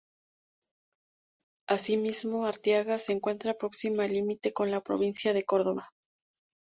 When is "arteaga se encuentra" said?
2.47-3.53